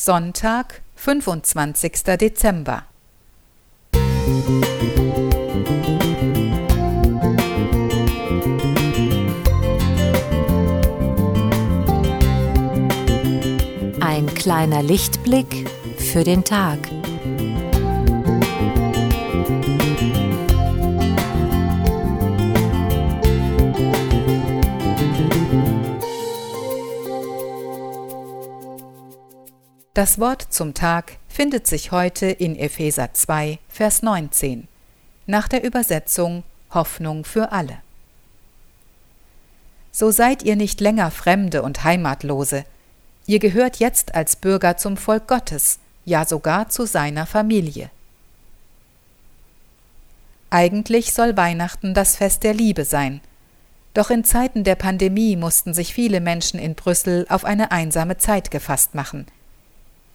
[0.00, 2.04] Sonntag, 25.
[2.20, 2.84] Dezember.
[14.00, 16.78] Ein kleiner Lichtblick für den Tag.
[29.94, 34.68] Das Wort zum Tag findet sich heute in Epheser 2, Vers 19,
[35.26, 37.78] nach der Übersetzung Hoffnung für alle.
[39.90, 42.64] So seid ihr nicht länger Fremde und Heimatlose,
[43.26, 47.90] ihr gehört jetzt als Bürger zum Volk Gottes, ja sogar zu seiner Familie.
[50.50, 53.20] Eigentlich soll Weihnachten das Fest der Liebe sein,
[53.94, 58.52] doch in Zeiten der Pandemie mussten sich viele Menschen in Brüssel auf eine einsame Zeit
[58.52, 59.26] gefasst machen–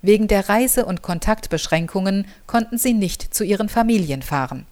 [0.04, 4.66] Wegen der Reise- und Kontaktbeschränkungen konnten sie nicht zu ihren Familien fahren.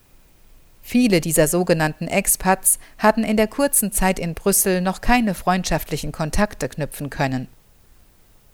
[0.83, 6.67] Viele dieser sogenannten Expats hatten in der kurzen Zeit in Brüssel noch keine freundschaftlichen Kontakte
[6.67, 7.47] knüpfen können.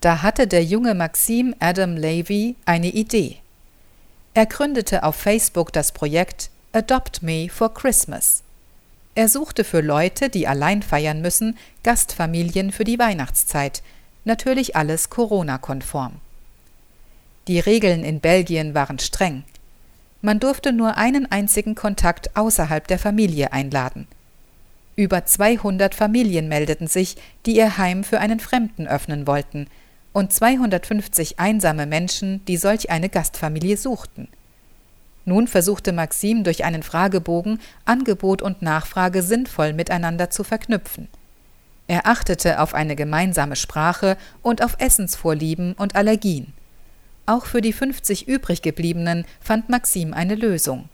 [0.02, 3.38] Da hatte der junge Maxim Adam Levy eine Idee.
[4.36, 8.44] Er gründete auf Facebook das Projekt Adopt Me for Christmas.
[9.16, 13.82] Er suchte für Leute, die allein feiern müssen, Gastfamilien für die Weihnachtszeit,
[14.26, 16.22] natürlich alles Corona-konform.
[17.48, 19.46] Die Regeln in Belgien waren streng.
[20.22, 24.08] Man durfte nur einen einzigen Kontakt außerhalb der Familie einladen.
[24.98, 29.68] Über 200 Familien meldeten sich, die ihr Heim für einen Fremden öffnen wollten,
[30.12, 34.28] und 250 einsame Menschen, die solch eine Gastfamilie suchten.
[35.24, 41.08] Nun versuchte Maxim durch einen Fragebogen Angebot und Nachfrage sinnvoll miteinander zu verknüpfen.
[41.88, 46.54] Er achtete auf eine gemeinsame Sprache und auf Essensvorlieben und Allergien.
[47.28, 50.88] Auch für die 50 übrig gebliebenen fand Maxim eine Lösung.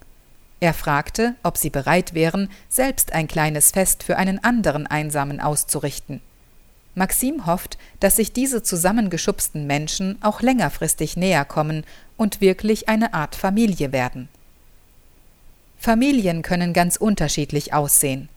[0.58, 6.20] Er fragte, ob sie bereit wären, selbst ein kleines Fest für einen anderen Einsamen auszurichten.
[6.96, 11.84] Maxim hofft, dass sich diese zusammengeschubsten Menschen auch längerfristig näher kommen
[12.16, 14.28] und wirklich eine Art Familie werden.
[15.78, 18.28] Familien können ganz unterschiedlich aussehen.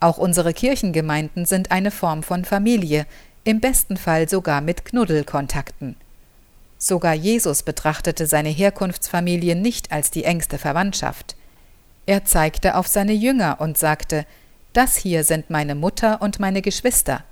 [0.00, 3.06] Auch unsere Kirchengemeinden sind eine Form von Familie,
[3.44, 5.94] im besten Fall sogar mit Knuddelkontakten.
[6.78, 11.34] Sogar Jesus betrachtete seine Herkunftsfamilie nicht als die engste Verwandtschaft.
[12.06, 14.24] Er zeigte auf seine Jünger und sagte,
[14.72, 17.24] Das hier sind meine Mutter und meine Geschwister.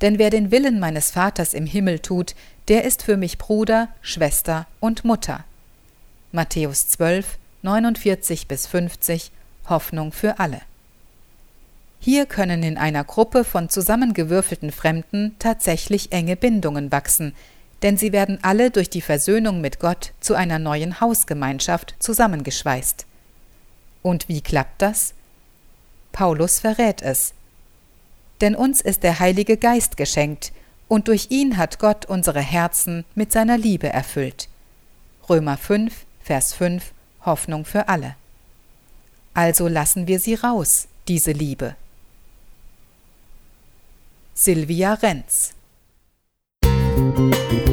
[0.00, 2.34] Denn wer den Willen meines Vaters im Himmel tut,
[2.68, 5.44] der ist für mich Bruder, Schwester und Mutter.
[6.32, 9.30] Matthäus 12, 49 bis 50
[9.68, 10.60] Hoffnung für alle.
[12.00, 17.34] Hier können in einer Gruppe von zusammengewürfelten Fremden tatsächlich enge Bindungen wachsen,
[17.82, 23.06] denn sie werden alle durch die Versöhnung mit Gott zu einer neuen Hausgemeinschaft zusammengeschweißt.
[24.02, 25.14] Und wie klappt das?
[26.12, 27.32] Paulus verrät es.
[28.40, 30.52] Denn uns ist der Heilige Geist geschenkt,
[30.88, 34.48] und durch ihn hat Gott unsere Herzen mit seiner Liebe erfüllt.
[35.28, 36.92] Römer 5, Vers 5
[37.24, 38.16] Hoffnung für alle.
[39.34, 41.76] Also lassen wir sie raus, diese Liebe.
[44.34, 45.52] Silvia Renz
[47.10, 47.69] Musik